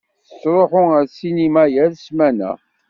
[0.27, 2.51] Tettṛuḥu ar ssinima yal ssmana.